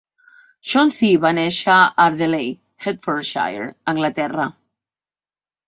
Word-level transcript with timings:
Chauncy 0.69 1.09
va 1.25 1.31
néixer 1.39 1.75
a 1.81 2.07
Ardeley, 2.07 2.49
Hertfordshire, 2.87 3.71
Anglaterra. 3.97 4.51